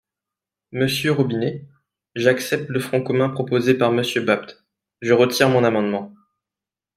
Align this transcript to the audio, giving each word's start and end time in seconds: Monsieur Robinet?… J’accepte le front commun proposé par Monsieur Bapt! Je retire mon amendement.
Monsieur 0.71 1.11
Robinet?… 1.11 1.67
J’accepte 2.15 2.69
le 2.69 2.79
front 2.79 3.03
commun 3.03 3.29
proposé 3.29 3.75
par 3.75 3.91
Monsieur 3.91 4.21
Bapt! 4.23 4.65
Je 5.01 5.13
retire 5.13 5.47
mon 5.49 5.63
amendement. 5.63 6.11